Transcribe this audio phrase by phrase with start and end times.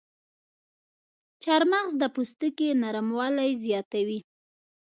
[1.43, 4.19] چارمغز د پوستکي نرموالی زیاتوي.